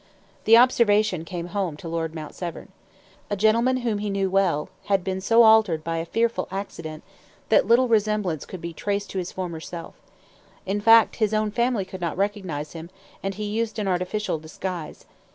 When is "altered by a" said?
5.43-6.07